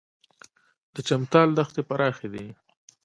د 0.93 0.95
چمتال 1.07 1.49
دښتې 1.57 1.81
پراخې 1.89 2.27
دي 2.33 2.47